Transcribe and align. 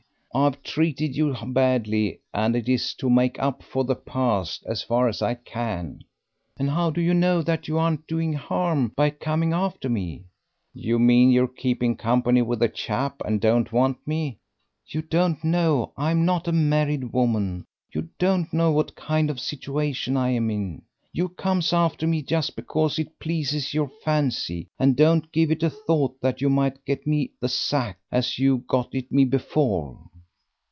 I've 0.33 0.63
treated 0.63 1.13
you 1.13 1.35
badly, 1.47 2.21
and 2.33 2.55
it 2.55 2.69
is 2.69 2.93
to 2.93 3.09
make 3.09 3.37
up 3.39 3.61
for 3.61 3.83
the 3.83 3.97
past 3.97 4.63
as 4.65 4.81
far 4.81 5.09
as 5.09 5.21
I 5.21 5.33
can" 5.33 6.05
"And 6.57 6.69
how 6.69 6.89
do 6.89 7.01
you 7.01 7.13
know 7.13 7.41
that 7.41 7.67
you 7.67 7.77
aren't 7.77 8.07
doing 8.07 8.31
harm 8.31 8.93
by 8.95 9.09
coming 9.09 9.51
after 9.51 9.89
me?" 9.89 10.23
"You 10.73 10.99
mean 10.99 11.31
you're 11.31 11.49
keeping 11.49 11.97
company 11.97 12.41
with 12.41 12.61
a 12.63 12.69
chap 12.69 13.21
and 13.25 13.41
don't 13.41 13.73
want 13.73 13.97
me?" 14.07 14.37
"You 14.87 15.01
don't 15.01 15.43
know 15.43 15.91
I'm 15.97 16.23
not 16.23 16.47
a 16.47 16.53
married 16.53 17.11
woman; 17.11 17.65
you 17.93 18.07
don't 18.17 18.53
know 18.53 18.71
what 18.71 18.95
kind 18.95 19.29
of 19.29 19.37
situation 19.37 20.15
I'm 20.15 20.49
in. 20.49 20.83
You 21.11 21.27
comes 21.27 21.73
after 21.73 22.07
me 22.07 22.21
just 22.21 22.55
because 22.55 22.97
it 22.97 23.19
pleases 23.19 23.73
your 23.73 23.91
fancy, 24.05 24.69
and 24.79 24.95
don't 24.95 25.29
give 25.33 25.51
it 25.51 25.61
a 25.61 25.69
thought 25.69 26.21
that 26.21 26.39
you 26.39 26.49
mightn't 26.49 26.85
get 26.85 27.05
me 27.05 27.31
the 27.41 27.49
sack, 27.49 27.97
as 28.13 28.39
you 28.39 28.59
got 28.69 28.95
it 28.95 29.11
me 29.11 29.25
before." 29.25 29.99